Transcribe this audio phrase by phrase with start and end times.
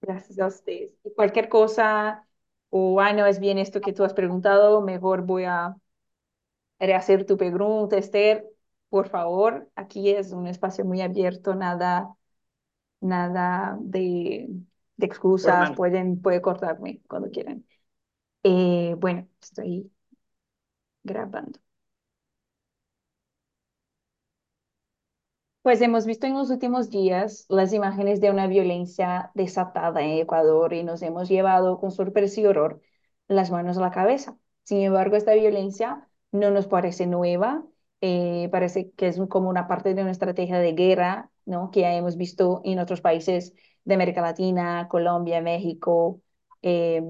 [0.00, 0.92] Gracias a ustedes.
[1.04, 2.26] Y cualquier cosa,
[2.70, 5.76] o ah, no es bien esto que tú has preguntado, mejor voy a
[6.78, 8.44] rehacer tu pregunta, Esther.
[8.88, 12.14] Por favor, aquí es un espacio muy abierto, nada,
[13.00, 14.48] nada de,
[14.96, 17.66] de excusas, pueden, puede cortarme cuando quieran.
[18.44, 19.90] Eh, bueno, estoy
[21.04, 21.58] grabando.
[25.68, 30.72] Pues hemos visto en los últimos días las imágenes de una violencia desatada en Ecuador
[30.72, 32.80] y nos hemos llevado con sorpresa y horror
[33.28, 34.34] las manos a la cabeza.
[34.64, 37.66] Sin embargo, esta violencia no nos parece nueva,
[38.00, 41.70] eh, parece que es como una parte de una estrategia de guerra, ¿no?
[41.70, 43.52] Que ya hemos visto en otros países
[43.84, 46.22] de América Latina, Colombia, México,
[46.62, 47.02] eh,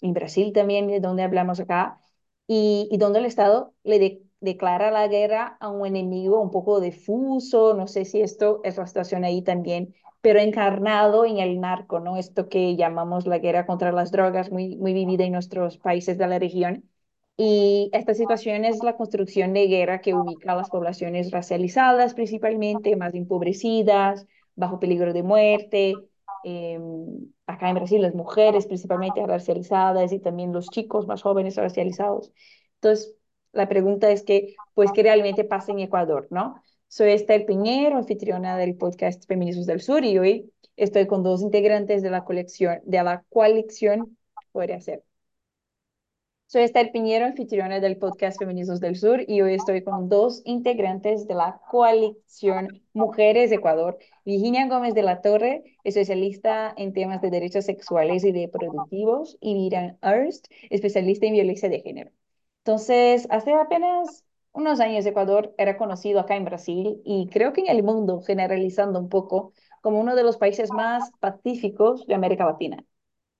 [0.00, 2.00] en Brasil también, de donde hablamos acá,
[2.48, 6.80] y, y donde el Estado le de- declara la guerra a un enemigo un poco
[6.80, 12.00] difuso, no sé si esto es la situación ahí también, pero encarnado en el narco,
[12.00, 12.16] ¿no?
[12.16, 16.26] Esto que llamamos la guerra contra las drogas, muy, muy vivida en nuestros países de
[16.28, 16.88] la región.
[17.36, 22.94] Y esta situación es la construcción de guerra que ubica a las poblaciones racializadas principalmente,
[22.96, 26.04] más empobrecidas, bajo peligro de muerte.
[26.42, 26.78] eh,
[27.46, 32.32] acá en Brasil, las mujeres principalmente racializadas y también los chicos más jóvenes racializados.
[32.76, 33.14] Entonces,
[33.52, 36.62] la pregunta es que, pues, ¿qué realmente pasa en Ecuador, no?
[36.88, 42.02] Soy Esther Piñero, anfitriona del podcast Feminismos del Sur, y hoy estoy con dos integrantes
[42.02, 44.18] de la colección, de la coalición,
[44.52, 45.02] podría ser.
[46.46, 51.26] Soy Esther Piñero, anfitriona del podcast Feminismos del Sur, y hoy estoy con dos integrantes
[51.26, 53.98] de la coalición Mujeres de Ecuador.
[54.26, 59.96] Virginia Gómez de la Torre, especialista en temas de derechos sexuales y reproductivos, y Miriam
[60.02, 62.10] Ernst, especialista en violencia de género.
[62.64, 67.68] Entonces, hace apenas unos años Ecuador era conocido acá en Brasil y creo que en
[67.68, 72.84] el mundo, generalizando un poco, como uno de los países más pacíficos de América Latina.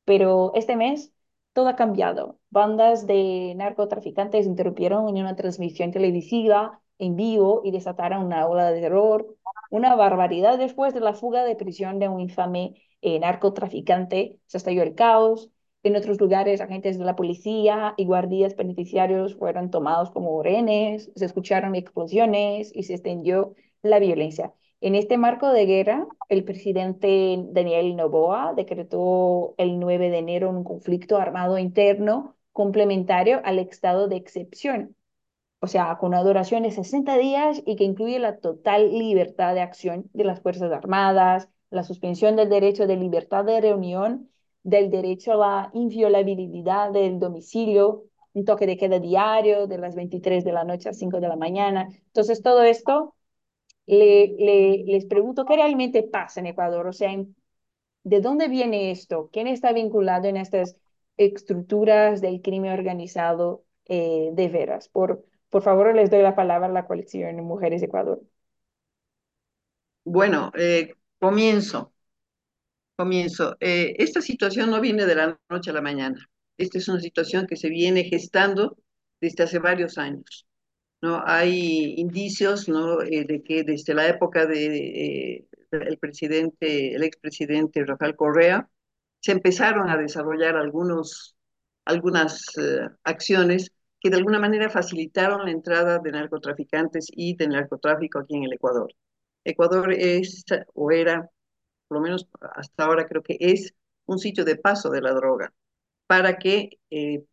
[0.04, 1.12] Pero este mes
[1.52, 2.38] todo ha cambiado.
[2.50, 8.80] Bandas de narcotraficantes interrumpieron en una transmisión televisiva en vivo y desataron una ola de
[8.80, 9.36] terror,
[9.70, 14.38] una barbaridad después de la fuga de prisión de un infame eh, narcotraficante.
[14.46, 15.50] Se estalló el caos.
[15.84, 21.24] En otros lugares, agentes de la policía y guardias penitenciarios fueron tomados como rehenes, se
[21.24, 24.52] escucharon explosiones y se extendió la violencia.
[24.80, 30.64] En este marco de guerra, el presidente Daniel Noboa decretó el 9 de enero un
[30.64, 34.96] conflicto armado interno complementario al estado de excepción,
[35.60, 39.60] o sea, con una duración de 60 días y que incluye la total libertad de
[39.62, 44.31] acción de las Fuerzas Armadas, la suspensión del derecho de libertad de reunión,
[44.62, 50.44] del derecho a la inviolabilidad del domicilio, un toque de queda diario de las 23
[50.44, 51.88] de la noche a 5 de la mañana.
[52.06, 53.14] Entonces, todo esto
[53.86, 57.12] le, le, les pregunto qué realmente pasa en Ecuador, o sea,
[58.04, 59.28] ¿de dónde viene esto?
[59.32, 60.76] ¿Quién está vinculado en estas
[61.16, 64.88] estructuras del crimen organizado eh, de veras?
[64.88, 68.22] Por, por favor, les doy la palabra a la coalición Mujeres de Ecuador.
[70.04, 71.92] Bueno, eh, comienzo,
[72.96, 73.56] comienzo.
[73.60, 76.18] Eh, esta situación no viene de la noche a la mañana.
[76.56, 78.76] Esta es una situación que se viene gestando
[79.20, 80.46] desde hace varios años.
[81.02, 81.22] ¿no?
[81.26, 83.02] Hay indicios, ¿no?
[83.02, 88.68] eh, de que desde la época de, eh, el presidente, el expresidente Rafael Correa,
[89.20, 91.36] se empezaron a desarrollar algunos,
[91.84, 98.18] algunas eh, acciones que de alguna manera facilitaron la entrada de narcotraficantes y de narcotráfico
[98.20, 98.92] aquí en el Ecuador.
[99.44, 101.28] Ecuador es o era,
[101.92, 103.74] por lo menos hasta ahora creo que es
[104.06, 105.52] un sitio de paso de la droga
[106.06, 107.24] para que eh,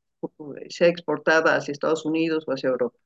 [0.69, 2.97] sea exportada hacia Estados Unidos o hacia Europa.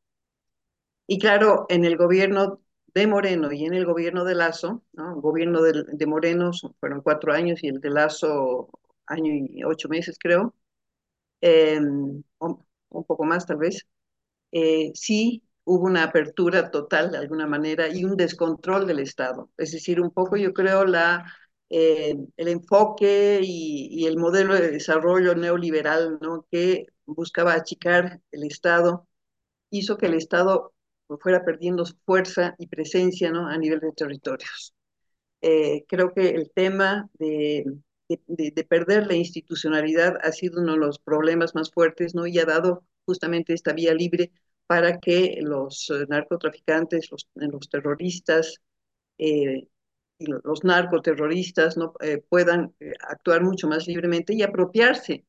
[1.07, 2.61] Y claro, en el gobierno
[2.93, 5.15] de Moreno y en el gobierno de Lazo, ¿no?
[5.15, 8.69] El gobierno de, de Moreno fueron cuatro años y el de Lazo
[9.07, 10.55] año y ocho meses creo,
[11.41, 12.25] eh, un,
[12.89, 13.87] un poco más tal vez,
[14.51, 19.51] eh, sí hubo una apertura total de alguna manera y un descontrol del Estado.
[19.57, 21.25] Es decir, un poco yo creo la,
[21.75, 26.45] eh, el enfoque y, y, el modelo de desarrollo neoliberal ¿no?
[26.51, 29.07] que buscaba achicar el Estado
[29.71, 30.75] hizo que el Estado
[31.19, 33.47] fuera perdiendo fuerza y presencia ¿no?
[33.47, 34.75] a nivel de territorios.
[35.41, 37.65] Eh, creo que el tema de,
[38.07, 42.27] de, de, perder la institucionalidad ha sido uno de los problemas más fuertes ¿no?
[42.27, 44.31] y ha dado justamente esta vía libre
[44.67, 48.61] para que los narcotraficantes, los, los terroristas
[49.17, 49.67] eh,
[50.27, 51.93] los narcoterroristas ¿no?
[52.01, 55.25] Eh, puedan eh, actuar mucho más libremente y apropiarse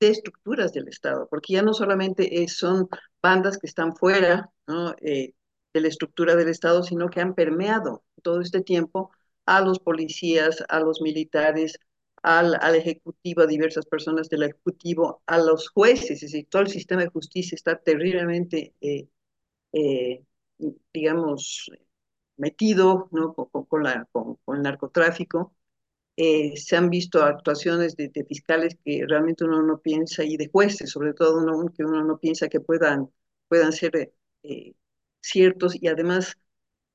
[0.00, 2.88] de estructuras del Estado, porque ya no solamente es, son
[3.22, 4.94] bandas que están fuera ¿no?
[5.00, 5.34] eh,
[5.72, 9.10] de la estructura del Estado, sino que han permeado todo este tiempo
[9.46, 11.78] a los policías, a los militares,
[12.22, 16.68] al, al, Ejecutivo, a diversas personas del Ejecutivo, a los jueces, es decir, todo el
[16.68, 19.08] sistema de justicia está terriblemente, eh,
[19.72, 20.24] eh,
[20.92, 21.70] digamos,
[22.38, 23.34] metido ¿no?
[23.34, 25.54] con, con, la, con, el narcotráfico.
[26.16, 30.90] Eh, se han visto actuaciones de, fiscales que realmente uno no piensa, y de jueces,
[30.90, 31.40] sobre todo
[31.72, 33.10] que uno no piensa que puedan,
[33.48, 34.12] puedan ser
[35.20, 36.38] ciertos y además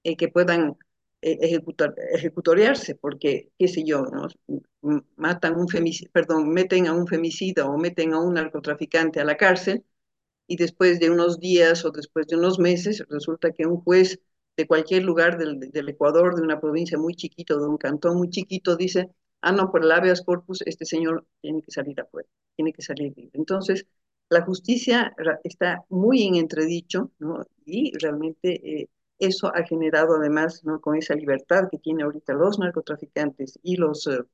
[0.03, 0.77] que puedan
[1.23, 4.27] ejecutar, ejecutoriarse, porque, qué sé yo, ¿no?
[5.15, 5.67] matan un
[6.53, 9.85] meten a un femicida o meten a un narcotraficante a la cárcel
[10.47, 14.19] y después de unos días o después de unos meses resulta que un juez
[14.55, 18.75] de cualquier lugar del, Ecuador, de una provincia muy chiquito, de un cantón muy chiquito,
[18.75, 19.09] dice,
[19.41, 23.13] ah, no, por el habeas corpus, este señor tiene que salir afuera, tiene que salir
[23.15, 23.31] libre.
[23.33, 23.85] Entonces,
[24.29, 27.45] la justicia está muy en entredicho, ¿no?
[27.65, 28.89] Y realmente eh,
[29.19, 30.81] eso ha generado además, ¿no?
[30.81, 34.25] Con esa libertad que tienen ahorita los narcotraficantes y los uh,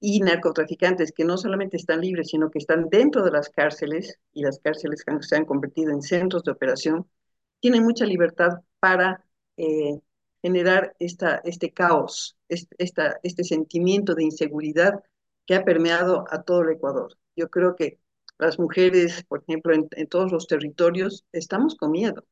[0.00, 4.42] y narcotraficantes que no solamente están libres, sino que están dentro de las cárceles y
[4.42, 7.06] las cárceles se han convertido en centros de operación,
[7.60, 9.24] tienen mucha libertad para
[9.56, 10.00] eh,
[10.42, 15.02] generar esta, este caos, este, esta, este sentimiento de inseguridad
[15.46, 17.16] que ha permeado a todo el Ecuador.
[17.36, 18.00] Yo creo que
[18.38, 22.24] las mujeres, por ejemplo, en, en todos los territorios, estamos con miedo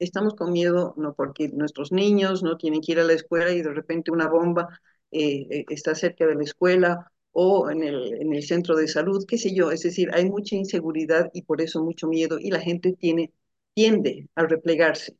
[0.00, 3.62] estamos con miedo, no porque nuestros niños no tienen que ir a la escuela y
[3.62, 4.68] de repente una bomba
[5.10, 9.38] eh, está cerca de la escuela o en el, en el centro de salud, qué
[9.38, 12.92] sé yo, es decir, hay mucha inseguridad y por eso mucho miedo y la gente
[12.94, 13.32] tiene,
[13.74, 15.16] tiende a replegarse.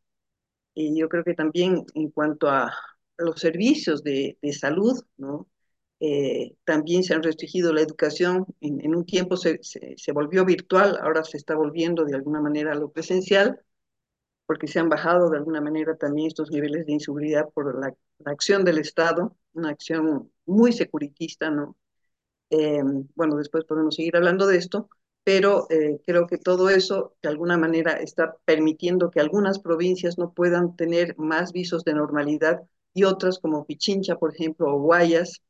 [0.79, 2.73] Y yo creo que también en cuanto a
[3.19, 5.49] los servicios de, de salud, ¿no?
[6.01, 10.45] Eh, también se han restringido la educación, en, en un tiempo se, se, se volvió
[10.45, 13.61] virtual, ahora se está volviendo de alguna manera a lo presencial,
[14.47, 18.33] porque se han bajado de alguna manera también estos niveles de inseguridad por la, la
[18.33, 21.77] acción del Estado, una acción muy securitista, ¿no?
[22.51, 22.83] Eh,
[23.15, 24.89] bueno, después podemos seguir hablando de esto,
[25.29, 30.33] pero eh, creo que todo eso de alguna manera está permitiendo que algunas provincias no
[30.33, 32.63] puedan tener más visos de normalidad
[32.95, 35.43] y otras como Pichincha, por ejemplo, o Guayas,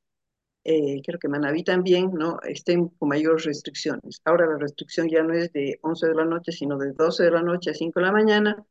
[0.64, 2.40] eh, creo que Manaví también, ¿no?
[2.42, 4.20] estén con mayores restricciones.
[4.24, 7.32] Ahora la restricción ya no es de 11 de la noche, sino de 12 de
[7.32, 8.66] la noche a 5 de la mañana,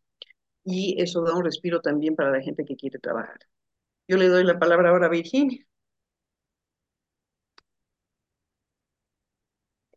[0.66, 3.40] y eso da un respiro también para la gente que quiere trabajar.
[4.08, 5.66] Yo le doy la palabra ahora a Virginia.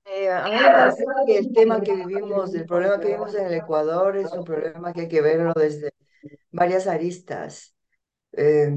[0.04, 0.94] Eh, a
[1.26, 5.02] el tema que vivimos, el problema que vivimos en el Ecuador es un problema que
[5.02, 5.92] hay que verlo desde
[6.52, 7.74] varias aristas.
[8.32, 8.70] Eh,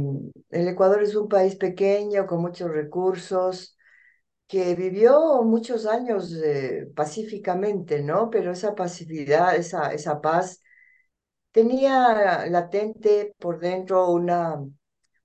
[0.49, 3.77] el Ecuador es un país pequeño con muchos recursos
[4.47, 8.29] que vivió muchos años eh, pacíficamente, ¿no?
[8.29, 10.61] Pero esa pacificidad, esa, esa paz
[11.51, 14.59] tenía latente por dentro una,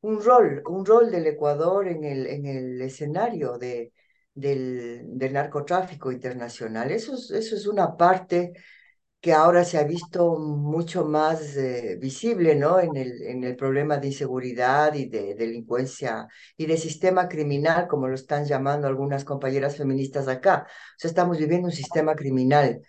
[0.03, 3.93] un rol, un rol del Ecuador en el, en el escenario de,
[4.41, 6.91] del, del narcotráfico internacional.
[6.91, 8.53] Eso es, eso es una parte
[9.21, 12.81] que ahora se ha visto mucho más eh, visible ¿no?
[12.81, 18.09] en, el, en el problema de inseguridad y de delincuencia y de sistema criminal, como
[18.09, 20.67] lo están llamando algunas compañeras feministas acá.
[20.69, 22.81] O sea, estamos viviendo un sistema criminal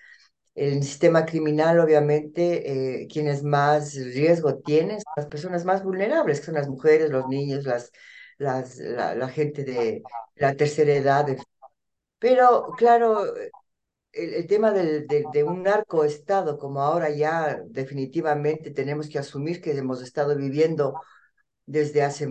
[0.55, 6.47] el sistema criminal, obviamente, eh, quienes más riesgo tienen son las personas más vulnerables, que
[6.47, 7.91] son las mujeres, los niños, las,
[8.39, 10.03] las, la, la gente de
[10.35, 11.27] la tercera edad.
[12.19, 13.35] Pero, claro,
[14.11, 19.61] el, el tema del, de, de, un narcoestado, como ahora ya definitivamente tenemos que asumir
[19.61, 20.95] que hemos estado viviendo
[21.65, 22.27] desde hace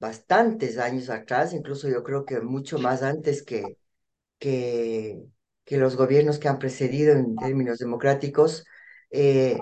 [0.00, 3.78] bastantes años atrás, incluso yo creo que mucho más antes que,
[4.38, 5.22] que,
[5.64, 8.64] que los gobiernos que han precedido en términos democráticos,
[9.10, 9.58] eh,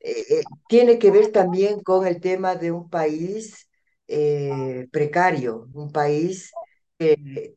[0.00, 3.68] eh, tiene que ver también con el tema de un país
[4.08, 6.52] eh, precario, un país
[6.98, 7.56] que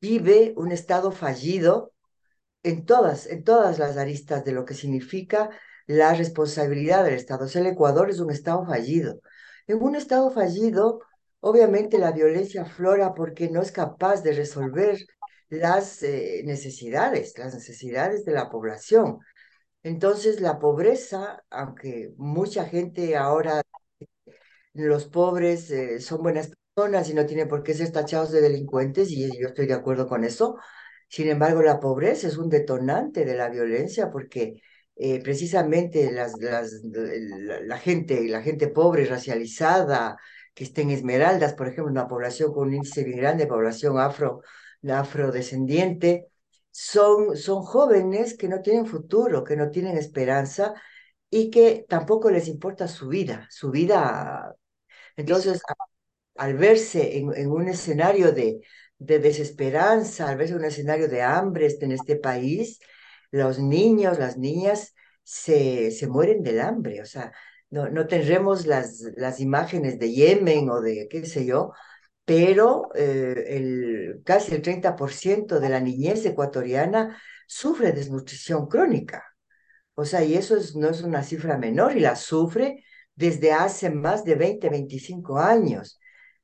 [0.00, 1.92] vive un estado fallido
[2.62, 5.50] en todas, en todas las aristas de lo que significa
[5.86, 7.46] la responsabilidad del Estado.
[7.54, 9.20] El Ecuador es un Estado fallido.
[9.66, 11.00] En un Estado fallido,
[11.40, 14.98] obviamente la violencia aflora porque no es capaz de resolver
[15.48, 19.18] las eh, necesidades, las necesidades de la población.
[19.82, 23.62] Entonces, la pobreza, aunque mucha gente ahora,
[24.74, 29.10] los pobres eh, son buenas personas y no tienen por qué ser tachados de delincuentes,
[29.10, 30.56] y yo estoy de acuerdo con eso,
[31.08, 34.62] sin embargo, la pobreza es un detonante de la violencia porque
[34.96, 40.16] eh, precisamente las, las, la, la, gente, la gente pobre, racializada,
[40.54, 44.40] que está en Esmeraldas, por ejemplo, una población con un índice bien grande, población afro,
[44.88, 46.28] afrodescendiente,
[46.70, 50.74] son, son jóvenes que no tienen futuro, que no tienen esperanza
[51.30, 54.54] y que tampoco les importa su vida, su vida.
[55.16, 55.62] Entonces,
[56.36, 58.60] al verse en, en un escenario de,
[59.06, 62.78] de desesperanza al verse un escenario de hambre en este país,
[63.30, 67.32] los niños, las niñas se, mueren del hambre, o sea,
[67.70, 71.72] no, tendremos las, las imágenes de Yemen o de qué sé yo,
[72.24, 79.24] pero eh, el, casi el 30% de la niñez ecuatoriana sufre desnutrición crónica.
[79.94, 83.90] O sea, y eso es, no es una cifra menor y la sufre desde hace
[83.90, 85.98] más de 20, 25 años.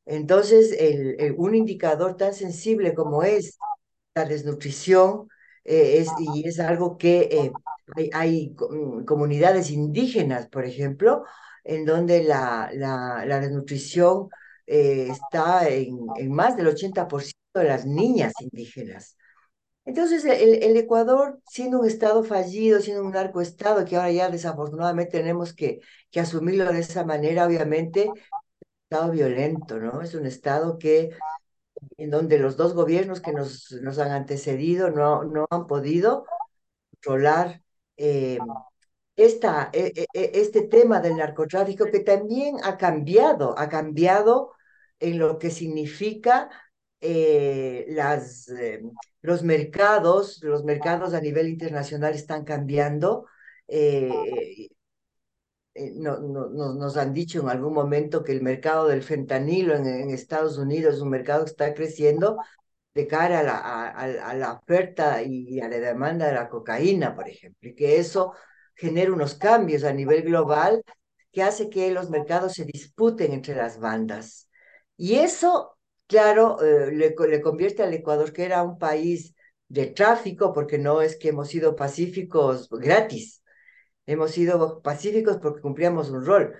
[0.07, 3.59] Entonces, el, un indicador tan sensible como es
[4.15, 5.29] la desnutrición,
[5.65, 7.53] eh, es, y es algo que eh,
[7.97, 11.25] hay, hay, mm, comunidades indígenas, por ejemplo,
[11.65, 14.29] en donde la, la, la desnutrición
[14.67, 19.18] eh, está en, en, más del 80% de las niñas indígenas.
[19.89, 25.55] Entonces, el, Ecuador, siendo un Estado fallido, siendo un narcoestado, que ahora ya desafortunadamente tenemos
[25.55, 25.81] que,
[26.15, 28.11] asumirlo de esa manera, obviamente,
[28.83, 30.03] Estado violento, ¿no?
[30.03, 31.17] Es un Estado que,
[31.97, 36.27] en donde los dos gobiernos que nos, han antecedido no, han podido
[36.91, 37.63] controlar
[37.97, 38.39] eh,
[39.17, 44.53] esta, e, e, e, este tema del narcotráfico que también ha cambiado, ha cambiado
[45.01, 46.51] en lo que significa
[47.01, 48.83] eh, las, eh,
[49.23, 53.27] los mercados, los mercados a nivel internacional están cambiando.
[53.67, 54.69] Eh,
[55.75, 59.87] eh, no, no, nos han dicho en algún momento que el mercado del fentanilo en,
[59.87, 62.39] en Estados Unidos es un mercado que está creciendo
[62.95, 63.91] de cara a la, a,
[64.31, 68.35] a la, oferta y a la demanda de la cocaína, por ejemplo, y que eso
[68.75, 70.83] genera unos cambios a nivel global
[71.33, 74.49] que hace que los mercados se disputen entre las bandas.
[74.97, 75.78] Y eso,
[76.09, 79.35] claro, eh, le, convierte al Ecuador, que era un país
[79.69, 83.43] de tráfico, porque no es que hemos sido pacíficos gratis,
[84.07, 86.55] hemos sido pacíficos porque cumplíamos un rol.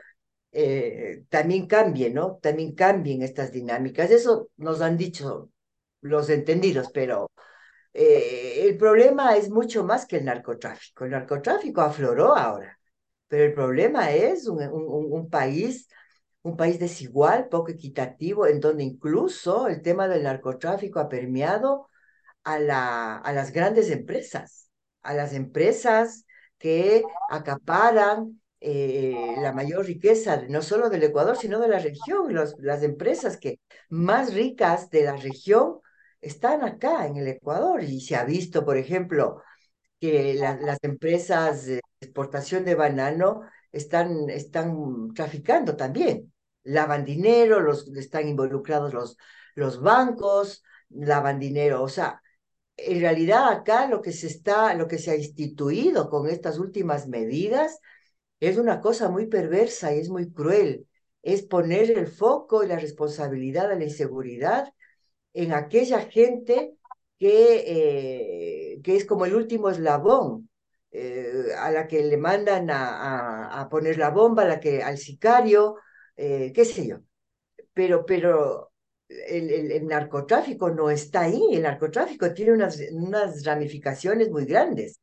[0.53, 2.39] Eh, también cambien, ¿no?
[2.43, 4.11] También cambien estas dinámicas.
[4.11, 5.51] Eso nos han dicho
[6.01, 7.31] los entendidos, pero
[7.95, 11.05] eh, el problema es mucho más que el narcotráfico.
[11.05, 12.79] El narcotráfico afloró ahora,
[13.29, 15.89] pero el problema es un país
[16.43, 21.89] un país desigual, poco equitativo, en donde incluso el tema del narcotráfico ha permeado
[22.45, 24.71] a, la, a las grandes empresas,
[25.03, 26.25] a las empresas
[26.59, 32.35] que acaparan eh, la mayor riqueza, no solo del Ecuador, sino de la región.
[32.35, 35.81] Los, las empresas que más ricas de la región
[36.21, 39.43] están acá en el Ecuador y se ha visto, por ejemplo,
[40.01, 46.33] que la, las empresas de exportación de banano están, están traficando también.
[46.65, 49.17] Lavan dinero, los, están involucrados los,
[49.55, 52.23] los bancos, lavan dinero, o sea,
[52.79, 57.09] en realidad acá lo que se está, lo que se ha instituido con estas últimas
[57.09, 57.81] medidas
[58.41, 60.87] es una cosa muy perversa y es muy cruel.
[61.23, 64.73] Es poner el foco y la responsabilidad de la inseguridad
[65.35, 66.75] en aquella gente
[67.19, 70.49] que, eh, que es como el último eslabón,
[70.91, 74.99] eh, a la que le mandan a, a, poner la bomba, a la que, al
[74.99, 75.77] sicario,
[76.17, 76.99] eh, qué sé yo.
[77.73, 78.73] Pero, pero
[79.09, 85.01] el, el, narcotráfico no está ahí, el narcotráfico tiene unas, unas ramificaciones muy grandes,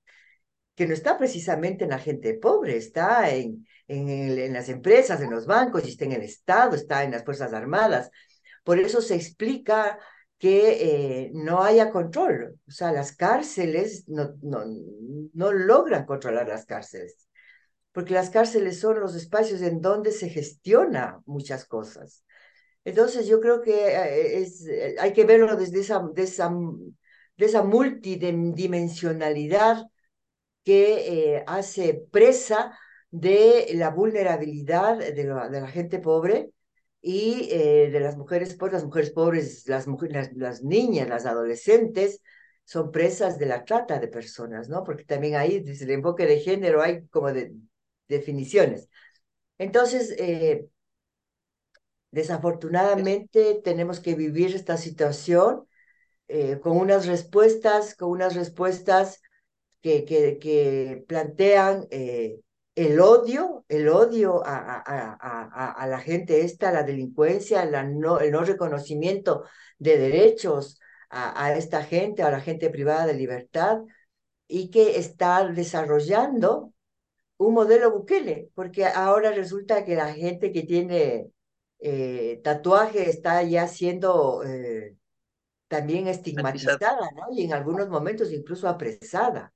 [0.76, 5.32] que no está precisamente en la gente pobre, está en, en, en las empresas, en
[5.32, 8.10] los bancos, está en el Estado, está en las Fuerzas Armadas.
[8.64, 10.00] Por eso se explica
[10.46, 14.64] que eh, no haya control, o sea, las cárceles no, no,
[15.34, 17.28] no logran controlar las cárceles,
[17.92, 22.24] porque las cárceles son los espacios en donde se gestiona muchas cosas.
[22.84, 26.52] Entonces yo creo que eh, es, eh, hay que verlo desde esa, de esa,
[27.38, 29.88] de esa multidimensionalidad
[30.64, 32.78] que eh, hace presa
[33.10, 36.52] de la vulnerabilidad de la, de la gente pobre
[37.08, 38.74] y eh, de las mujeres pobres.
[38.74, 42.22] Las mujeres pobres, las, mujeres, las, niñas, las adolescentes
[42.64, 44.84] son presas de la trata de personas, ¿no?
[44.84, 47.54] Porque también ahí, desde el enfoque de género, hay como de,
[48.08, 48.90] definiciones.
[49.60, 50.68] Entonces, eh,
[52.12, 55.68] Desafortunadamente tenemos que vivir esta situación
[56.30, 59.22] eh, con unas respuestas, con unas respuestas
[59.82, 61.88] que, que, que plantean
[62.76, 68.20] el odio, el odio a, a, a, a, la gente esta, la delincuencia, la no,
[68.20, 69.46] el no reconocimiento
[69.80, 70.80] de derechos
[71.10, 73.80] a, esta gente, a la gente privada de libertad,
[74.48, 76.74] y que está desarrollando
[77.38, 81.28] un modelo Bukele, porque ahora resulta que la gente que tiene
[81.80, 84.96] eh, tatuaje está ya siendo eh,
[85.68, 87.28] también estigmatizada, ¿no?
[87.32, 89.54] Y en algunos momentos incluso apresada.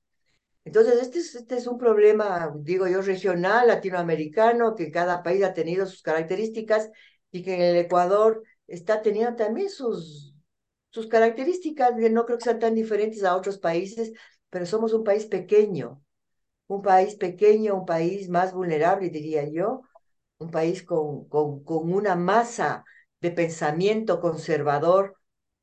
[0.64, 5.54] Entonces, este es, este es un problema, digo yo, regional, latinoamericano, que cada país ha
[5.54, 6.90] tenido sus características
[7.32, 10.34] y que en el Ecuador está teniendo también sus,
[10.90, 14.12] sus características no creo que sean tan diferentes a otros países,
[14.50, 16.02] pero somos un país pequeño,
[16.68, 19.82] un país pequeño, un país más vulnerable, diría yo,
[20.38, 22.84] un país con, con una masa
[23.20, 25.16] de pensamiento conservador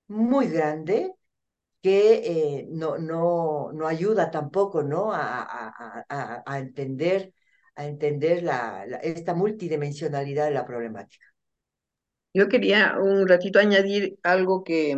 [0.08, 1.17] muy grande
[1.82, 5.12] que eh, no, no, no ayuda tampoco ¿no?
[5.14, 7.34] a, a, a, a entender,
[7.76, 11.26] a entender la, esta multidimensionalidad de la problemática.
[12.34, 14.96] Yo quería un ratito añadir algo que,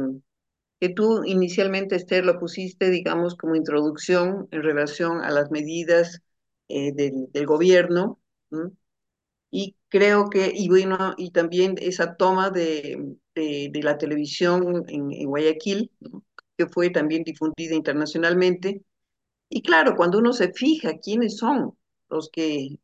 [0.80, 6.22] que tú inicialmente, Esther, lo pusiste, digamos, como introducción en relación a las medidas
[6.70, 8.20] eh, del, del, gobierno.
[8.52, 8.72] ¿no?
[9.52, 15.12] Y creo que, y bueno, y también esa toma de, de, de la televisión en,
[15.14, 16.24] en Guayaquil, ¿no?
[16.60, 18.84] Que fue también difundida internacionalmente.
[19.50, 21.78] Y claro, cuando uno se fija quiénes son
[22.10, 22.80] los que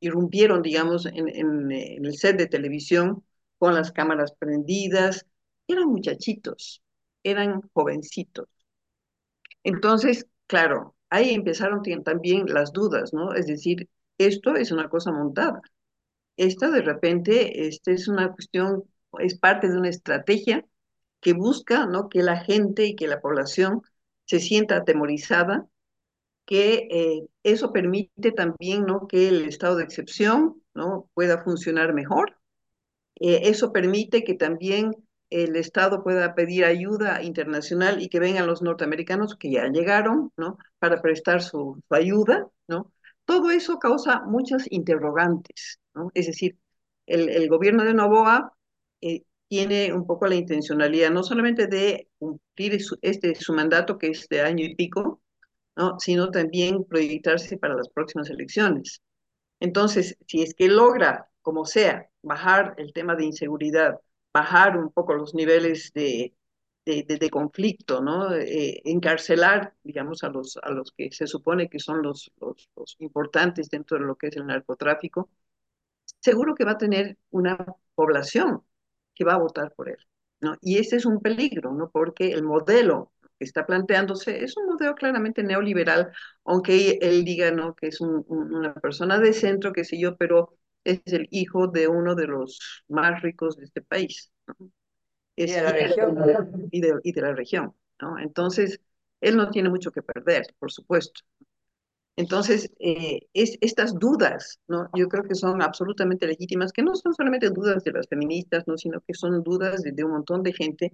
[0.00, 3.24] irrumpieron, digamos, en, el set de televisión
[3.58, 5.26] con las cámaras prendidas,
[5.68, 6.82] eran muchachitos,
[7.22, 8.48] eran jovencitos.
[9.62, 13.32] Entonces, claro, ahí empezaron también las dudas, ¿no?
[13.34, 15.62] Es decir, esto es una cosa montada.
[16.36, 18.84] Esta de repente, esta es una cuestión,
[19.20, 20.66] es parte de una estrategia
[21.24, 22.10] que busca ¿no?
[22.10, 23.80] que la gente y que la población
[24.26, 25.66] se sienta atemorizada,
[26.44, 29.08] que eh, eso permite también ¿no?
[29.08, 31.08] que el estado de excepción ¿no?
[31.14, 32.36] pueda funcionar mejor.
[33.16, 34.92] Eh, eso permite que también
[35.30, 40.58] el Estado pueda pedir ayuda internacional y que vengan los norteamericanos que ya llegaron ¿no?
[40.78, 42.48] para prestar su, ayuda.
[42.68, 42.92] ¿no?
[43.24, 45.80] Todo eso causa muchas interrogantes.
[46.12, 46.58] Es decir,
[47.06, 48.52] el, el gobierno de Novoa
[49.00, 49.22] eh,
[49.54, 54.28] tiene un poco la intencionalidad no solamente de cumplir su, este su mandato que es
[54.28, 55.22] de año y pico,
[55.76, 55.96] ¿no?
[56.00, 59.00] sino también proyectarse para las próximas elecciones.
[59.60, 64.00] Entonces, si es que logra, como sea, bajar el tema de inseguridad,
[64.32, 66.34] bajar un poco los niveles de,
[66.84, 68.34] de, conflicto, ¿no?
[68.34, 73.68] Eh, encarcelar, digamos, a los, a los que se supone que son los, los importantes
[73.70, 75.30] dentro de lo que es el narcotráfico,
[76.20, 77.56] seguro que va a tener una
[77.94, 78.64] población
[79.14, 79.98] que va a votar por él.
[80.40, 80.56] ¿no?
[80.60, 81.90] Y ese es un peligro, ¿no?
[81.90, 86.12] porque el modelo que está planteándose es un modelo claramente neoliberal,
[86.44, 87.74] aunque él diga ¿no?
[87.74, 91.66] que es un, un, una persona de centro, qué sé yo, pero es el hijo
[91.68, 94.32] de uno de los más ricos de este país.
[94.46, 94.70] ¿no?
[95.36, 96.68] Es, y de la región.
[96.70, 97.74] Y de, y de la región.
[98.00, 98.18] ¿no?
[98.18, 98.80] Entonces,
[99.20, 101.22] él no tiene mucho que perder, por supuesto.
[102.16, 104.88] Entonces, eh, es, estas dudas, ¿no?
[104.94, 108.78] yo creo que son absolutamente legítimas, que no son solamente dudas de las feministas, ¿no?
[108.78, 110.92] sino que son dudas de, un montón de gente,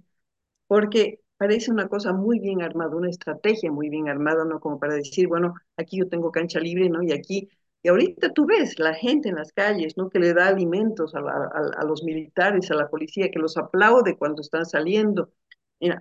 [0.67, 4.59] porque parece una cosa muy bien armada, una estrategia muy bien armada, ¿no?
[4.59, 7.03] como para decir, bueno, aquí yo tengo cancha libre, ¿no?
[7.03, 7.49] y aquí,
[7.83, 10.09] y ahorita tú ves la gente en las calles, ¿no?
[10.09, 14.17] que le da alimentos a, la, a los militares, a la policía, que los aplaude
[14.17, 15.31] cuando están saliendo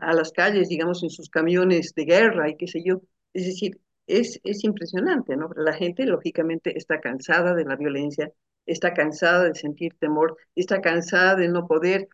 [0.01, 3.03] a las calles, digamos, en sus camiones de guerra y qué sé yo.
[3.33, 3.81] Es decir,
[4.19, 5.51] es, es impresionante, ¿no?
[5.57, 8.33] La gente, lógicamente, está cansada de la violencia,
[8.67, 12.09] está cansada de sentir temor, está cansada de no poder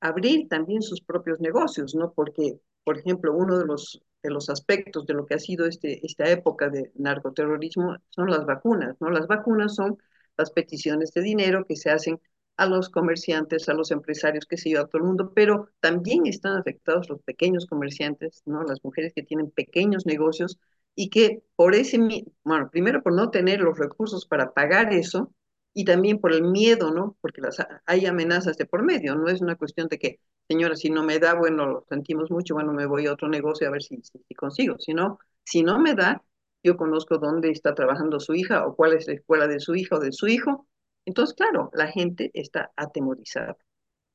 [0.00, 2.12] abrir también sus propios negocios, ¿no?
[2.12, 6.04] Porque, por ejemplo, uno de los, de los aspectos de lo que ha sido este,
[6.06, 9.10] esta época de narcoterrorismo son las vacunas, ¿no?
[9.10, 9.98] Las vacunas son
[10.36, 12.20] las peticiones de dinero que se hacen
[12.56, 16.26] a los comerciantes, a los empresarios, qué sé yo, a todo el mundo, pero también
[16.26, 18.62] están afectados los pequeños comerciantes, ¿no?
[18.64, 20.58] Las mujeres que tienen pequeños negocios
[20.94, 21.98] y que por ese,
[22.44, 25.32] bueno, primero por no tener los recursos para pagar eso
[25.72, 27.16] y también por el miedo, ¿no?
[27.20, 30.90] Porque las, hay amenazas de por medio, no es una cuestión de que, señora, si
[30.90, 33.82] no me da, bueno, lo sentimos mucho, bueno, me voy a otro negocio a ver
[33.82, 36.22] si, si, si consigo, si no, si no me da,
[36.62, 39.96] yo conozco dónde está trabajando su hija o cuál es la escuela de su hija
[39.96, 40.66] o de su hijo,
[41.06, 43.56] entonces, claro, la gente está atemorizada.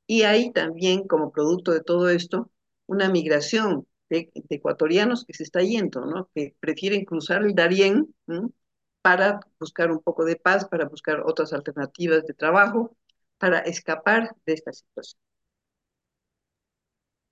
[0.07, 2.51] Y hay también, como producto de todo esto,
[2.87, 6.29] una migración de, de, ecuatorianos que se está yendo, ¿no?
[6.33, 8.51] que prefieren cruzar el Darién ¿no?
[9.01, 12.95] para buscar un poco de paz, para buscar otras alternativas de trabajo,
[13.37, 15.19] para escapar de esta situación.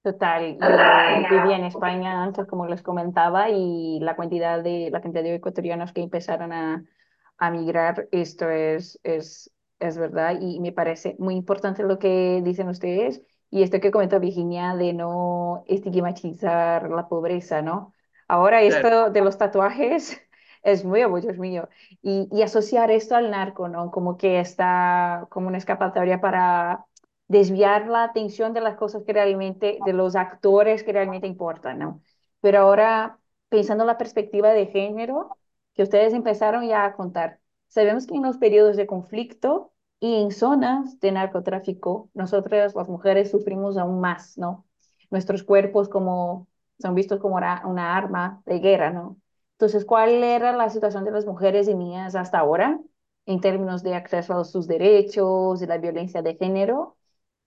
[0.04, 5.24] Total, yo viví en España antes, como les comentaba, y la cantidad de, la cantidad
[5.24, 6.84] de ecuatorianos que empezaron a,
[7.38, 12.68] a migrar, esto es, es, es verdad, y me parece muy importante lo que dicen
[12.68, 13.22] ustedes,
[13.54, 17.94] y esto que comentó Virginia de no estigmatizar la pobreza, ¿no?
[18.28, 20.20] Ahora esto de los tatuajes
[20.63, 21.70] es muy, oh, Dios mío,
[22.02, 23.92] y, y, asociar esto al narco, ¿no?
[23.92, 26.88] Como que está como una escapatoria para
[27.28, 32.02] desviar la atención de las cosas que realmente, de los actores que realmente importan, ¿no?
[32.42, 35.38] Pero ahora, pensando en la perspectiva de género,
[35.76, 39.73] que ustedes empezaron ya a contar, sabemos que en los periodos de conflicto,
[40.04, 44.66] y en zonas de narcotráfico, nosotras las mujeres sufrimos aún más, ¿no?
[45.10, 49.18] nuestros cuerpos como, son vistos como una, arma de guerra, ¿no?
[49.54, 52.82] Entonces, ¿cuál era la situación de las mujeres y niñas hasta ahora
[53.26, 56.98] en términos de acceso a sus derechos, de la violencia de género?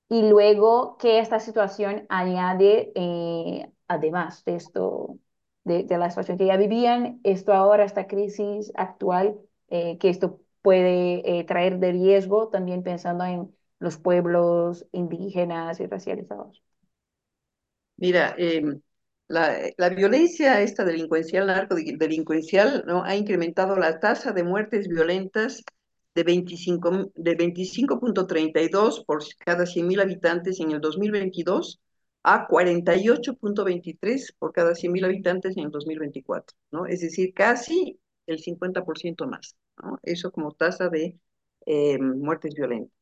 [0.09, 5.19] Y luego, ¿qué esta situación añade, eh, además de esto,
[5.65, 9.39] de, de, la situación que ya vivían, esto ahora, esta crisis actual,
[9.69, 15.87] eh, que esto puede eh, traer de riesgo, también pensando en los pueblos indígenas y
[15.87, 16.61] racializados?
[17.99, 18.65] Mira, eh,
[19.29, 23.05] la, la, violencia esta delincuencial, narcodelincuencial, ¿no?
[23.05, 25.63] ha incrementado la tasa de muertes violentas
[26.17, 31.81] de 25 de 25.32 por cada 100.000 habitantes en el 2022
[32.25, 36.87] a 48.23 por cada 100.000 habitantes en el 2024, ¿no?
[36.87, 39.99] Es decir, casi el 50% más, ¿no?
[40.03, 41.19] Eso como tasa de
[41.67, 42.93] eh, muertes violentas.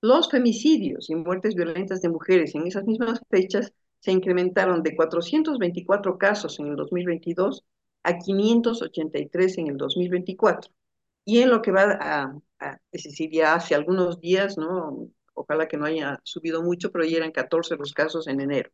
[0.00, 6.18] Los femicidios y muertes violentas de mujeres en esas mismas fechas se incrementaron de 424
[6.18, 7.64] casos en el 2022
[8.04, 10.72] a 583 en el 2024.
[11.24, 15.08] Y en lo que va a, es decir, ya hace algunos días, ¿no?
[15.34, 18.70] Ojalá que no haya subido mucho, pero ya eran 14 los casos en enero.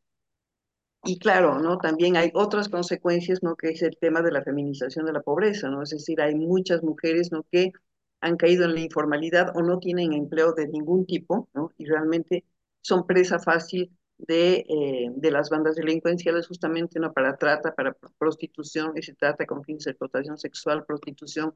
[1.07, 1.77] Y claro, ¿no?
[1.79, 3.57] También hay otras consecuencias, ¿no?
[3.57, 5.83] Que es el tema de la feminización de la pobreza, ¿no?
[5.83, 7.45] Es decir, hay muchas mujeres, ¿no?
[7.53, 7.73] Que
[8.21, 11.73] han caído en la informalidad o no tienen empleo de ningún tipo, ¿no?
[11.77, 12.45] Y realmente
[12.81, 17.13] son presa fácil de, eh, de las bandas delincuenciales justamente, ¿no?
[17.13, 21.55] Para trata, para prostitución, y se trata con fines de explotación sexual, prostitución.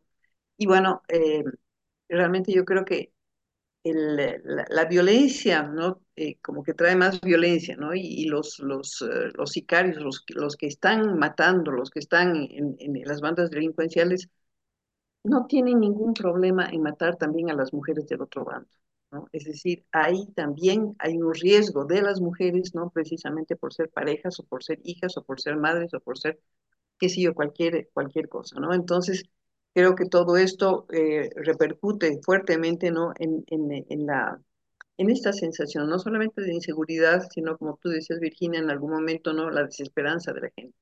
[0.59, 1.45] Y bueno, eh,
[2.09, 3.13] realmente yo creo que
[3.95, 6.03] la, violencia, ¿no?
[6.17, 7.95] Eh, como que trae más violencia, ¿no?
[7.95, 12.77] Y, los, los, uh, los sicarios, los, los que están matando, los que están en,
[12.79, 14.29] en, las bandas delincuenciales,
[15.25, 18.69] no tienen ningún problema en matar también a las mujeres del otro bando,
[19.11, 19.29] ¿no?
[19.33, 22.91] Es decir, ahí también hay un riesgo de las mujeres, ¿no?
[22.91, 26.41] Precisamente por ser parejas o por ser hijas o por ser madres o por ser,
[26.99, 28.75] qué sé yo, cualquier, cualquier cosa, ¿no?
[28.75, 29.25] Entonces,
[29.79, 33.13] creo que todo esto eh, repercute fuertemente ¿no?
[33.17, 34.43] en, en, en, la,
[34.97, 39.33] en esta sensación, no solamente de inseguridad, sino como tú decías, Virginia, en algún momento,
[39.33, 39.51] ¿no?
[39.51, 40.77] la desesperanza de la gente.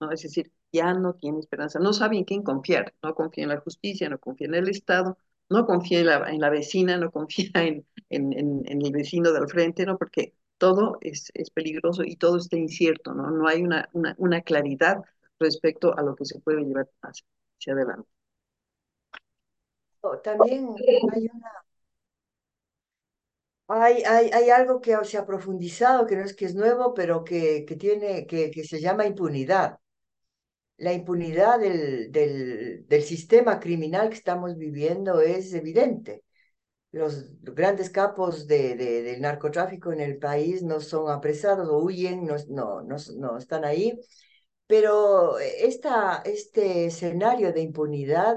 [0.00, 0.12] ¿no?
[0.12, 3.60] Es decir, ya no tiene esperanza, no sabe en quién confiar, no confía en la
[3.60, 5.16] justicia, no confía en el Estado,
[5.48, 9.96] no confía en la, vecina, no confía en, en, el vecino del frente, ¿no?
[9.96, 13.30] porque todo es, es peligroso y todo está incierto, ¿no?
[13.30, 13.88] no hay una,
[14.18, 14.98] una, claridad
[15.38, 18.11] respecto a lo que se puede llevar hacia adelante
[20.22, 20.68] también
[21.12, 21.50] hay una
[23.68, 27.24] hay, hay, hay, algo que se ha profundizado, que no es que es nuevo, pero
[27.24, 29.78] que, que tiene, que, que, se llama impunidad.
[30.76, 36.24] La impunidad del, del, del, sistema criminal que estamos viviendo es evidente.
[36.92, 42.26] Los grandes capos de, de, del narcotráfico en el país no son apresados o huyen,
[42.26, 43.98] no, no, no, no están ahí.
[44.66, 48.36] Pero esta, este escenario de impunidad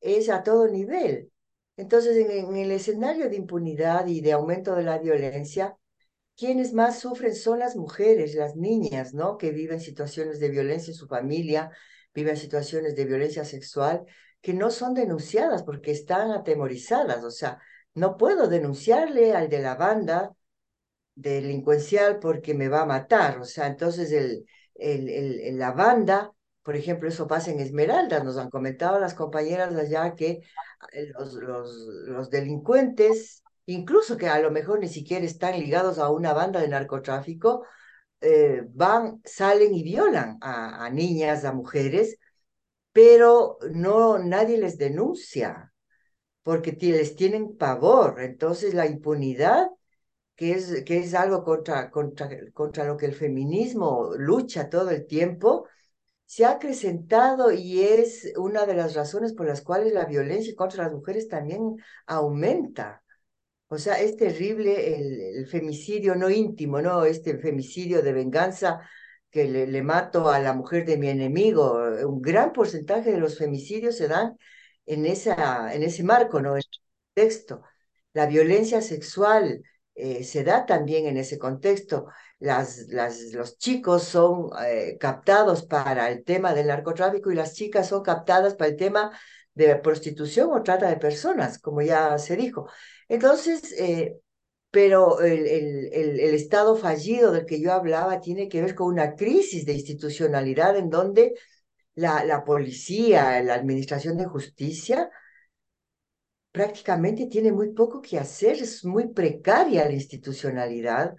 [0.00, 1.32] es a todo nivel.
[1.76, 5.76] Entonces, en, el escenario de impunidad y de aumento de la violencia,
[6.36, 9.38] quienes más sufren son las mujeres, las niñas, ¿no?
[9.38, 11.70] Que viven situaciones de violencia en su familia,
[12.14, 14.04] viven situaciones de violencia sexual,
[14.40, 17.24] que no son denunciadas porque están atemorizadas.
[17.24, 17.58] O sea,
[17.94, 20.34] no puedo denunciarle al de la banda
[21.14, 23.38] delincuencial porque me va a matar.
[23.40, 26.32] O sea, entonces el, el, el, la banda
[26.70, 30.40] por ejemplo, eso pasa en Esmeraldas, nos han comentado las compañeras allá que
[30.92, 36.60] eh, los, delincuentes, incluso que a lo mejor ni siquiera están ligados a una banda
[36.60, 37.66] de narcotráfico,
[38.20, 42.18] eh, van, salen y violan a, a, niñas, a mujeres,
[42.92, 45.72] pero no, nadie les denuncia,
[46.44, 48.20] porque les tienen pavor.
[48.20, 49.66] Entonces la impunidad
[50.36, 55.08] que es, que es algo contra, contra, contra lo que el feminismo lucha todo el
[55.08, 55.66] tiempo,
[56.30, 60.84] se ha acrecentado y es una de las razones por las cuales la violencia contra
[60.84, 63.02] las mujeres también aumenta.
[63.68, 64.94] O sea, es terrible
[65.40, 67.04] el, femicidio no íntimo, ¿no?
[67.04, 68.80] Este femicidio de venganza
[69.30, 71.74] que le, mato a la mujer de mi enemigo.
[72.06, 74.36] Un gran porcentaje de los femicidios se dan
[74.86, 76.52] en, esa, en ese marco, ¿no?
[76.54, 76.70] En ese
[77.14, 77.62] contexto.
[78.12, 79.62] La violencia sexual
[80.00, 82.06] eh, se da también en ese contexto
[82.40, 82.88] las,
[83.32, 88.54] los chicos son eh, captados para el tema del narcotráfico y las chicas son captadas
[88.54, 89.10] para el tema
[89.54, 92.66] de prostitución o trata de personas, como ya se dijo.
[93.08, 94.16] Entonces, eh,
[94.70, 98.88] pero el, el, el, el, estado fallido del que yo hablaba tiene que ver con
[98.88, 101.34] una crisis de institucionalidad en donde
[101.94, 105.10] la, la policía, la administración de justicia,
[106.52, 111.14] prácticamente tiene muy poco que hacer, es muy precaria la institucionalidad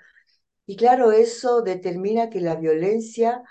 [0.65, 3.43] Y claro, eso determina que la violencia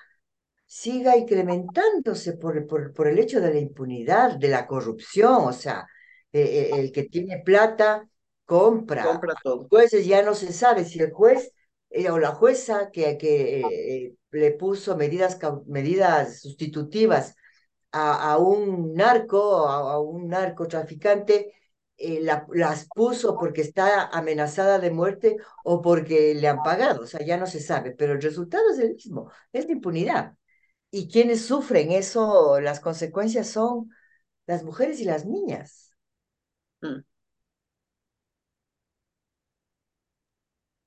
[0.66, 5.86] siga incrementándose por, por, por el hecho de la impunidad, de la corrupción, o sea,
[6.32, 8.08] eh, eh, el que tiene plata
[8.44, 9.02] compra.
[9.04, 9.66] Compra todo.
[9.68, 11.52] Jueces ya no se sabe si el juez
[11.90, 13.60] eh, o la jueza que, que
[14.06, 17.34] eh, le puso medidas, medidas sustitutivas
[17.92, 21.52] a, a un narco, a, a un narcotraficante,
[22.00, 27.06] eh, la, las puso porque está amenazada de muerte o porque le han pagado, o
[27.06, 30.34] sea, ya no se sabe, pero el resultado es el mismo, es la impunidad.
[30.90, 33.90] Y quienes sufren eso, las consecuencias son
[34.46, 35.94] las mujeres y las niñas.
[36.82, 37.02] Mm.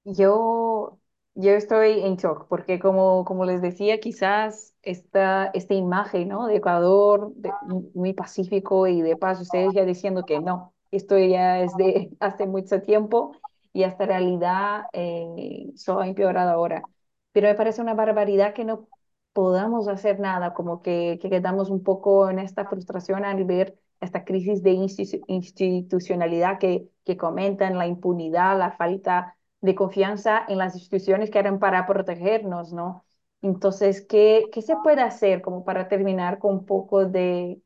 [0.05, 0.99] Yo,
[1.35, 6.47] yo estoy en shock porque como, como les decía, quizás esta, esta imagen, ¿no?
[6.47, 7.31] de Ecuador
[7.93, 12.45] muy pacífico y de paz, ustedes ya diciendo que no, esto ya es de hace
[12.47, 13.31] mucho tiempo
[13.73, 16.89] y esta realidad eh, solo ha empeorado ahora.
[17.31, 18.87] Pero me parece una barbaridad que no
[19.33, 24.23] podamos hacer nada, como que, que quedamos un poco en esta frustración al ver esta
[24.25, 30.75] crisis de institu- institucionalidad que, que comentan, la impunidad, la falta de confianza en las
[30.75, 33.05] instituciones que eran para protegernos, ¿no?
[33.41, 37.61] Entonces, ¿qué, qué se puede hacer como para terminar con un poco de,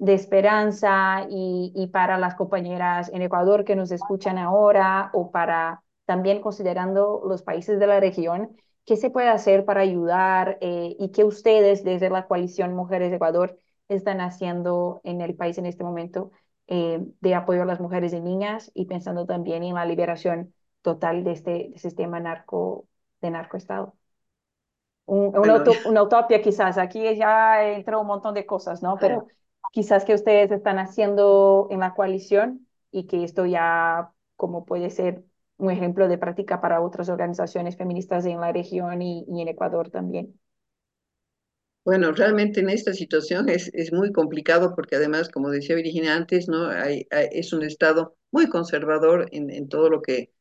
[0.00, 5.82] de esperanza y, y para las compañeras en Ecuador que nos escuchan ahora o para
[6.06, 8.56] también considerando los países de la región?
[8.86, 13.16] ¿Qué se puede hacer para ayudar eh, y qué ustedes desde la coalición Mujeres de
[13.16, 13.58] Ecuador
[13.88, 16.30] están haciendo en el país en este momento
[16.66, 21.24] eh, de apoyo a las mujeres y niñas y pensando también en la liberación total
[21.24, 22.86] de este, de sistema narco,
[23.20, 23.94] de narcoestado.
[25.04, 25.32] Un,
[25.84, 28.96] una utopía quizás, aquí ya entró un montón de cosas, ¿no?
[28.98, 29.26] Pero
[29.70, 35.24] quizás que ustedes están haciendo en la coalición y que esto ya como puede ser
[35.58, 39.90] un ejemplo de práctica para otras organizaciones feministas en la región y, y en Ecuador
[39.90, 40.40] también.
[41.84, 46.46] Bueno, realmente en esta situación es, es muy complicado porque además, como decía Virginia antes,
[46.48, 46.66] ¿no?
[46.68, 50.32] Hay, hay- es un Estado muy conservador en, en todo lo que,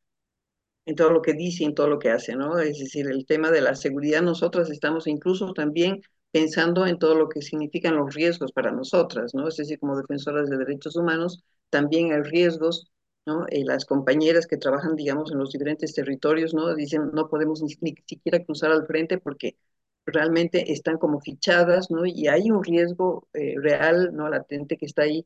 [0.85, 2.59] en todo lo que dice, en todo lo que hace, ¿no?
[2.59, 7.29] Es decir, el tema de la seguridad, nosotras estamos incluso también pensando en todo lo
[7.29, 9.47] que significan los riesgos para nosotras, ¿no?
[9.47, 12.91] Es decir, como defensoras de derechos humanos, también hay riesgos,
[13.25, 13.45] ¿no?
[13.49, 16.73] Eh, las compañeras que trabajan, digamos, en los diferentes territorios, ¿no?
[16.75, 19.57] Dicen, no podemos ni, ni siquiera cruzar al frente porque
[20.05, 22.05] realmente están como fichadas, ¿no?
[22.05, 24.29] Y hay un riesgo eh, real, ¿no?
[24.29, 25.25] Latente que está ahí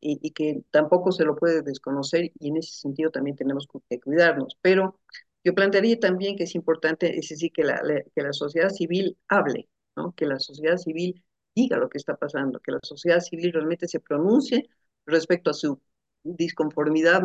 [0.00, 4.00] y, y, que tampoco se lo puede desconocer y en ese sentido también tenemos que
[4.00, 4.56] cuidarnos.
[4.62, 4.98] Pero
[5.44, 9.16] yo plantearía también que es importante, es decir, que la, la, que la sociedad civil
[9.28, 10.12] hable, ¿no?
[10.12, 11.22] Que la sociedad civil
[11.54, 14.68] diga lo que está pasando, que la sociedad civil realmente se pronuncie
[15.06, 15.80] respecto a su
[16.22, 17.22] disconformidad.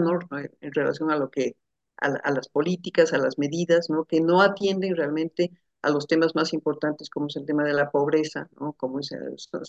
[0.62, 1.56] En relación a lo que,
[1.98, 4.06] a, las políticas, a las medidas, ¿no?
[4.06, 5.52] Que no atienden realmente
[5.86, 9.12] a los temas más importantes como es el tema de la pobreza, como es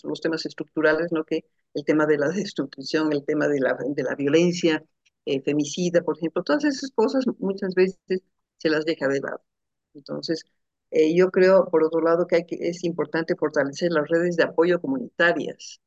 [0.03, 1.23] los temas estructurales, ¿no?
[1.23, 4.83] que el tema de la destrucción, el tema de la, de la violencia
[5.25, 8.21] eh, femicida, por ejemplo, todas esas cosas muchas veces
[8.57, 9.41] se las deja de lado.
[9.93, 10.43] Entonces,
[10.91, 14.43] eh, yo creo, por otro lado, que, hay que es importante fortalecer las redes de
[14.43, 15.81] apoyo comunitarias.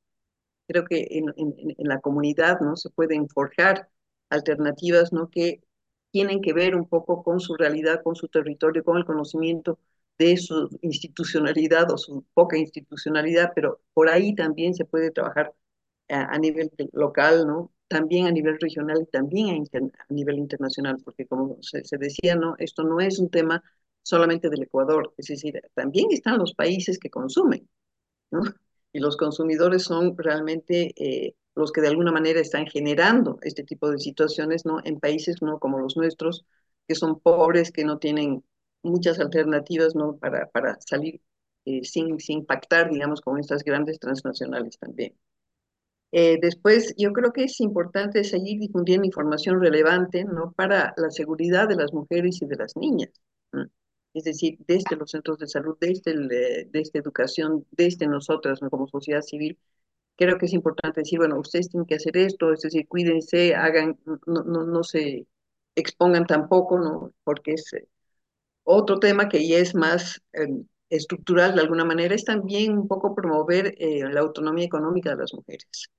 [0.68, 2.76] Creo que en, en, en la comunidad ¿no?
[2.76, 3.88] se pueden forjar
[4.30, 5.30] alternativas ¿no?
[5.30, 5.62] que
[6.10, 9.78] tienen que ver un poco con su realidad, con su territorio, con el conocimiento
[10.18, 15.54] de su institucionalidad o su poca institucionalidad, pero por ahí también se puede trabajar
[16.08, 17.72] a, a nivel local, ¿no?
[17.88, 21.96] También a nivel regional y también a, inter, a nivel internacional, porque como se, se,
[21.98, 22.54] decía, ¿no?
[22.58, 23.62] Esto no es un tema
[24.02, 27.68] solamente del Ecuador, es decir, también están los países que consumen,
[28.30, 28.42] ¿no?
[28.92, 33.90] Y los consumidores son realmente eh, los que de alguna manera están generando este tipo
[33.90, 34.78] de situaciones, ¿no?
[34.84, 35.58] En países, ¿no?
[35.60, 36.44] Como los nuestros,
[36.88, 38.44] que son pobres, que no tienen
[38.82, 40.16] muchas alternativas ¿no?
[40.16, 41.20] para, para salir
[41.64, 45.14] eh, sin, sin pactar, digamos, con estas grandes transnacionales también.
[46.12, 50.52] Eh, después, yo creo que es importante seguir difundiendo información relevante ¿no?
[50.52, 53.10] para la seguridad de las mujeres y de las niñas.
[53.52, 53.66] ¿no?
[54.14, 56.28] Es decir, desde los centros de salud, desde, el,
[56.70, 58.70] desde educación, desde nosotras ¿no?
[58.70, 59.58] como sociedad civil,
[60.16, 63.98] creo que es importante decir, bueno, ustedes tienen que hacer esto, es decir, cuídense, hagan,
[64.26, 65.26] no, no, no se
[65.76, 67.12] expongan tampoco, ¿no?
[67.24, 67.70] porque es
[68.64, 70.46] otro tema que ya es más eh,
[70.90, 75.34] estructural de alguna manera es también un poco promover eh, la autonomía económica de las
[75.34, 75.90] mujeres.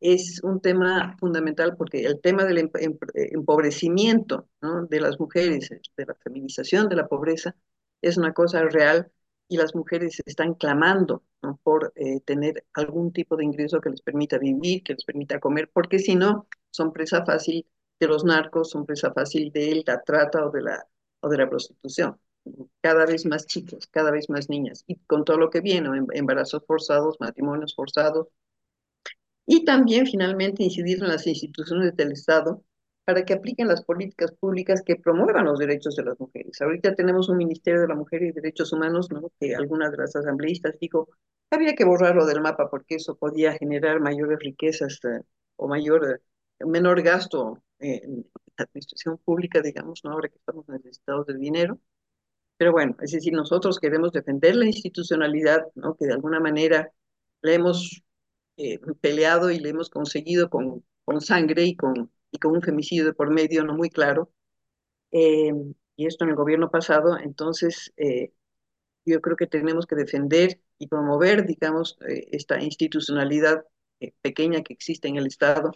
[0.00, 2.70] Es un tema fundamental porque el tema del
[3.14, 4.86] empobrecimiento ¿no?
[4.86, 7.54] de las mujeres, de la feminización de la pobreza,
[8.00, 9.10] es una cosa real
[9.48, 11.24] y las mujeres están clamando
[11.62, 15.70] por eh, tener algún tipo de ingreso que les permita vivir, que les permita comer,
[15.72, 17.66] porque si no, son presa fácil
[18.00, 20.86] de los narcos, son presa fácil de la trata o de la
[21.22, 22.18] o de la prostitución.
[22.80, 26.06] Cada vez más chicas, cada vez más niñas, y con todo lo que viene, em,
[26.12, 28.28] embarazos forzados, matrimonios forzados,
[29.46, 32.62] y también finalmente incidir en las instituciones del Estado
[33.04, 36.60] para que apliquen las políticas públicas que promuevan los derechos de las mujeres.
[36.60, 39.32] Ahorita tenemos un Ministerio de la Mujer y Derechos Humanos, ¿no?
[39.40, 41.08] que algunas de las asambleístas dijo,
[41.50, 45.20] había que borrarlo del mapa porque eso podía generar mayores riquezas eh,
[45.56, 46.20] o mayor,
[46.60, 48.24] eh, menor gasto en
[48.56, 50.12] la administración pública, digamos, ¿no?
[50.12, 51.80] ahora que estamos necesitados del dinero.
[52.56, 55.96] Pero bueno, es decir, nosotros queremos defender la institucionalidad, ¿no?
[55.96, 56.92] que de alguna manera
[57.42, 58.04] le hemos
[58.62, 63.04] eh, peleado y le hemos conseguido con, con sangre y con, y con un femicidio
[63.06, 64.32] de por medio no muy claro.
[65.12, 65.52] Eh,
[65.96, 68.32] y esto en el gobierno pasado, entonces eh,
[69.04, 73.64] yo creo que tenemos que defender y promover, digamos, eh, esta institucionalidad
[74.00, 75.72] eh, pequeña que existe en el Estado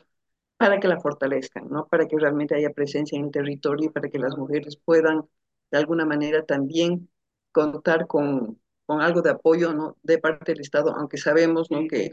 [0.57, 1.89] para que la fortalezcan, ¿no?
[1.89, 5.23] Para que realmente haya presencia en el territorio y para que las mujeres puedan
[5.71, 7.11] de alguna manera también
[7.53, 9.97] contar con, con algo de apoyo, ¿no?
[10.03, 11.87] De parte del Estado, aunque sabemos, ¿no?
[11.89, 12.11] Que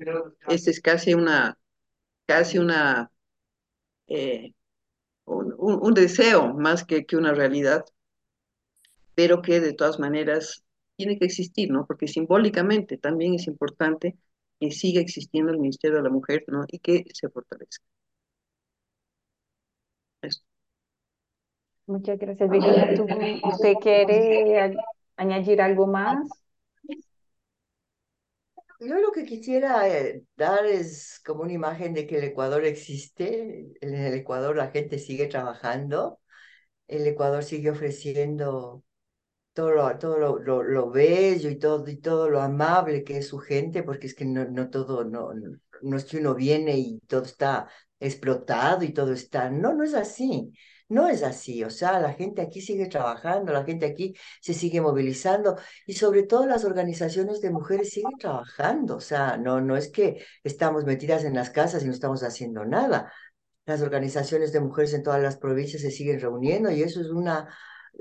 [0.48, 1.58] este es casi una,
[2.26, 3.12] casi una,
[4.08, 4.54] eh,
[5.26, 7.86] un, deseo más que, que una realidad,
[9.16, 10.64] pero que de todas maneras
[10.96, 11.86] tiene que existir, ¿no?
[11.86, 14.18] Porque simbólicamente también es importante
[14.60, 16.66] que siga existiendo el Ministerio de la Mujer, ¿no?
[16.68, 17.86] Y que se fortalezca.
[20.24, 20.42] Eso.
[21.86, 22.96] Muchas gracias, Virginia.
[22.96, 23.06] ¿Tú,
[23.48, 24.76] ¿Usted quiere
[25.18, 26.43] añadir algo más?
[28.86, 33.72] Yo lo que quisiera eh, dar es como una imagen de que el Ecuador existe.
[33.82, 36.20] En el Ecuador la gente sigue trabajando.
[36.88, 38.84] El Ecuador sigue ofreciendo
[39.54, 43.28] todo lo, todo lo, lo, lo, bello y todo, y todo lo amable que es
[43.30, 46.78] su gente, porque es que no, no todo, no, no, no es que uno viene
[46.78, 47.70] y todo está
[48.00, 50.54] explotado y todo está, no, no es así.
[50.90, 54.82] No es así, o sea, la gente aquí sigue trabajando, la gente aquí se sigue
[54.82, 59.90] movilizando y sobre todo las organizaciones de mujeres siguen trabajando, o sea, no, no es
[59.90, 63.12] que estamos metidas en las casas y no estamos haciendo nada.
[63.66, 67.48] Las organizaciones de mujeres en todas las provincias se siguen reuniendo y eso es una,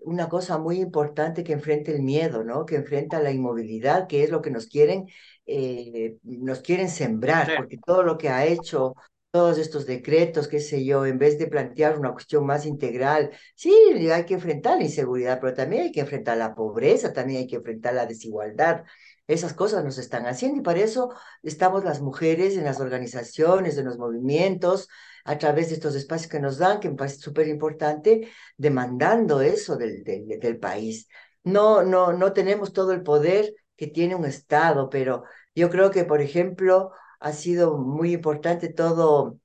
[0.04, 2.66] una cosa muy importante que enfrenta el miedo, ¿no?
[2.66, 5.06] Que enfrenta la inmovilidad, que es lo que nos quieren,
[5.46, 8.94] eh, nos quieren sembrar, porque todo lo que ha hecho
[9.32, 13.72] todos estos decretos, qué sé yo, en vez de plantear una cuestión más integral, sí,
[14.12, 17.56] hay que enfrentar la inseguridad, pero también hay que enfrentar la pobreza, también hay que
[17.56, 18.84] enfrentar la desigualdad.
[19.26, 23.86] Esas cosas nos están haciendo y para eso estamos las mujeres en las organizaciones, en
[23.86, 24.88] los movimientos,
[25.24, 29.76] a través de estos espacios que nos dan, que me parece súper importante, demandando eso
[29.76, 31.08] del, del, del país.
[31.44, 36.04] No, no, no tenemos todo el poder que tiene un Estado, pero yo creo que,
[36.04, 36.92] por ejemplo,
[37.22, 39.38] ha sido muy importante todo,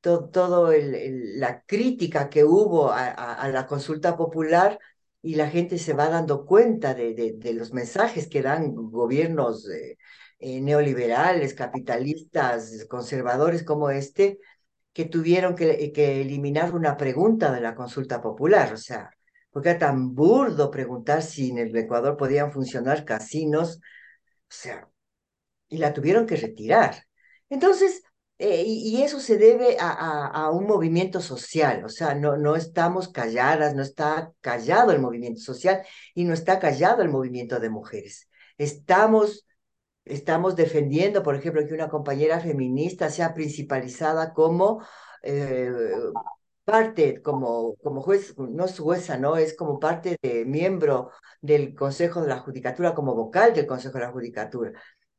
[0.00, 4.78] todo, todo la crítica que hubo a, la consulta popular
[5.22, 9.96] y la gente se va dando cuenta de, los mensajes que dan gobiernos eh,
[10.38, 14.38] eh, neoliberales, capitalistas, conservadores como este,
[14.92, 19.10] que tuvieron que, que, eliminar una pregunta de la consulta popular, o sea,
[19.50, 23.80] porque era tan burdo preguntar si en el Ecuador podían funcionar casinos, o
[24.48, 24.88] sea,
[25.68, 27.06] y la tuvieron que retirar.
[27.52, 28.02] Entonces,
[28.38, 33.74] eh, y, eso se debe a, un movimiento social, o sea, no, no estamos calladas,
[33.74, 35.82] no está callado el movimiento social
[36.14, 38.28] y no está callado el movimiento de mujeres.
[38.56, 39.46] Estamos
[40.04, 44.82] estamos defendiendo, por ejemplo, que una compañera feminista sea principalizada como
[45.22, 45.70] eh,
[46.64, 49.36] parte, como, como juez, no es jueza, ¿no?
[49.36, 51.10] Es como parte de miembro
[51.40, 54.72] del Consejo de la Judicatura, como vocal del Consejo de la Judicatura.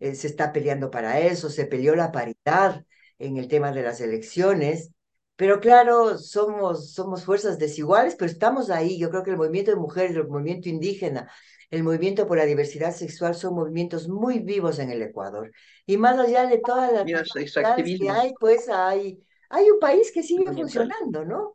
[0.03, 2.83] Eh, se está peleando para eso, se peleó la paridad
[3.19, 4.91] en el tema de las elecciones.
[5.37, 8.99] Pero claro, somos, somos fuerzas desiguales, pero estamos ahí.
[8.99, 11.31] Yo creo que el movimiento de mujeres, el movimiento indígena,
[11.71, 15.53] el movimiento por la diversidad sexual son movimientos muy vivos en el Ecuador.
[15.85, 20.21] Y más allá de todas las dificultades que hay, pues hay, hay un país que
[20.21, 21.53] sigue funcionando, ¿no?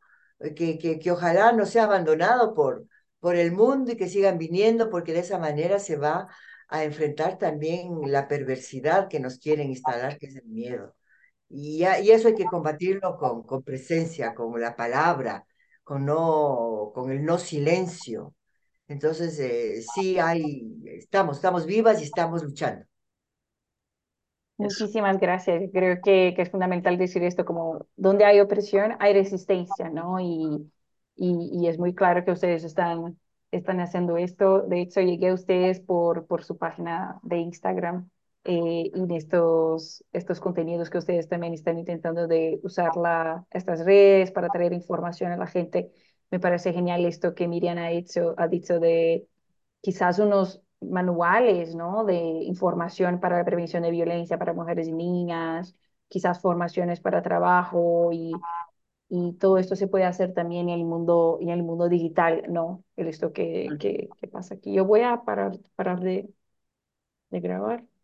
[0.56, 2.86] Que, que, que ojalá no sea abandonado por,
[3.20, 6.28] por el mundo y que sigan viniendo, porque de esa manera se va
[6.68, 10.94] a enfrentar también la perversidad que nos quieren instalar, que es el miedo.
[11.48, 15.46] Y, y eso hay que combatirlo con, con presencia, con la palabra,
[15.84, 18.34] con, no, con el no silencio,
[18.88, 22.86] entonces, eh, sí hay, estamos, estamos vivas y estamos luchando.
[24.56, 25.70] Muchísimas gracias.
[25.72, 30.18] Creo que, que, es fundamental decir esto, como donde hay opresión, hay resistencia, ¿no?
[30.18, 30.72] Y,
[31.14, 33.18] y, y, es muy claro que ustedes están,
[33.50, 34.62] están haciendo esto.
[34.62, 38.10] De hecho, llegué a ustedes por, por su página de Instagram
[38.44, 44.30] eh, y estos, estos contenidos que ustedes también están intentando de usar la, estas redes
[44.30, 45.90] para traer información a la gente
[46.30, 49.26] Me parece genial esto que Miriam ha dicho, ha dicho de
[49.80, 52.04] quizás unos manuales, ¿no?
[52.04, 55.74] De información para la prevención de violencia para mujeres y niñas,
[56.08, 58.46] quizás formaciones para trabajo y,
[59.08, 62.84] y todo esto se puede hacer también en el mundo, en el mundo digital, ¿no?
[62.96, 64.72] El esto que, que, que pasa aquí.
[64.74, 66.30] Yo voy a parar, parar de,
[67.30, 67.87] de grabar.